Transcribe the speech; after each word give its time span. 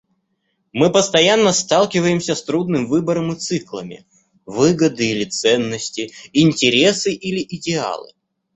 Мы 0.73 0.91
постоянно 0.91 1.53
сталкиваемся 1.53 2.33
с 2.33 2.41
трудным 2.41 2.87
выбором 2.87 3.33
и 3.33 3.35
циклами: 3.35 4.07
выгоды 4.47 5.11
или 5.11 5.25
ценности, 5.25 6.11
интересы 6.33 7.13
или 7.13 7.45
идеалы. 7.47 8.09